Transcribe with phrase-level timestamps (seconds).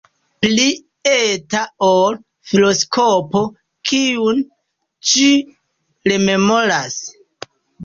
[0.43, 0.63] Pli
[1.09, 2.17] eta ol
[2.53, 3.43] filoskopo,
[3.91, 4.43] kiun
[5.13, 5.29] ĝi
[6.11, 7.01] rememoras.